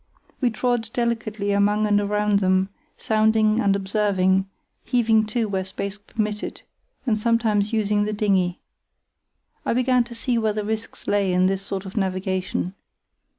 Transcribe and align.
We 0.39 0.49
trod 0.49 0.89
delicately 0.93 1.51
among 1.51 1.85
and 1.85 2.01
around 2.01 2.39
them, 2.39 2.69
sounding 2.97 3.59
and 3.59 3.75
observing; 3.75 4.47
heaving 4.83 5.27
to 5.27 5.47
where 5.47 5.63
space 5.63 5.99
permitted, 5.99 6.63
and 7.05 7.19
sometimes 7.19 7.71
using 7.71 8.05
the 8.05 8.13
dinghy. 8.13 8.61
I 9.63 9.73
began 9.73 10.03
to 10.05 10.15
see 10.15 10.39
where 10.39 10.53
the 10.53 10.65
risks 10.65 11.05
lay 11.07 11.31
in 11.31 11.45
this 11.45 11.61
sort 11.61 11.85
of 11.85 11.97
navigation. 11.97 12.73